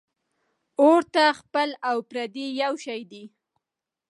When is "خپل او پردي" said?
1.39-2.45